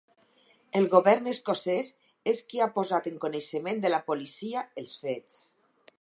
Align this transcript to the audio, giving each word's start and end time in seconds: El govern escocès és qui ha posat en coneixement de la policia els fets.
El 0.79 0.87
govern 0.93 1.27
escocès 1.31 1.91
és 2.33 2.41
qui 2.53 2.63
ha 2.65 2.69
posat 2.79 3.11
en 3.13 3.21
coneixement 3.27 3.85
de 3.85 3.93
la 3.97 4.03
policia 4.11 4.65
els 4.85 4.97
fets. 5.07 5.39